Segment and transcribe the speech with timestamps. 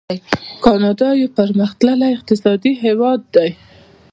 [0.63, 3.49] کاناډا یو پرمختللی اقتصادي هیواد دی.